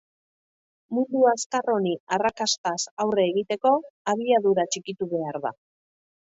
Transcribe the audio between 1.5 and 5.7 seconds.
honi arrakastaz aurre egiteko, abiadura txikitu behar da.